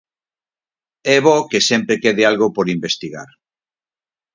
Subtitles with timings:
[1.15, 3.29] É bo que sempre quede algo por investigar.